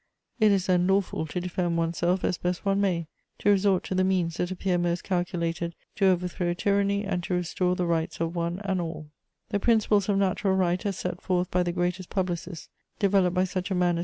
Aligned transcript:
It 0.39 0.51
is 0.51 0.65
then 0.65 0.87
lawful 0.87 1.27
to 1.27 1.39
defend 1.39 1.77
one's 1.77 1.99
self 1.99 2.23
as 2.23 2.39
best 2.39 2.65
one 2.65 2.81
may, 2.81 3.05
to 3.37 3.51
resort 3.51 3.83
to 3.83 3.93
the 3.93 4.03
means 4.03 4.37
that 4.37 4.49
appear 4.49 4.79
most 4.79 5.03
calculated 5.03 5.75
to 5.97 6.07
overthrow 6.07 6.55
tyranny 6.55 7.05
and 7.05 7.21
to 7.25 7.35
restore 7.35 7.75
the 7.75 7.85
rights 7.85 8.19
of 8.19 8.35
one 8.35 8.61
and 8.63 8.81
all." 8.81 9.11
[Sidenote: 9.11 9.11
Talks 9.11 9.19
with 9.19 9.21
Malesherbes.] 9.21 9.51
The 9.51 9.59
principles 9.59 10.09
of 10.09 10.17
natural 10.17 10.55
right 10.55 10.85
as 10.87 10.97
set 10.97 11.21
forth 11.21 11.51
by 11.51 11.61
the 11.61 11.71
greatest 11.71 12.09
publicists, 12.09 12.69
developed 12.97 13.35
by 13.35 13.43
such 13.43 13.69
a 13.69 13.75
man 13.75 13.99
as 13.99 13.99
M. 13.99 13.99